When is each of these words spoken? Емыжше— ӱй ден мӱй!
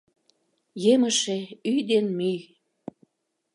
Емыжше— 0.93 1.37
ӱй 1.71 1.79
ден 1.89 2.05
мӱй! 2.17 2.39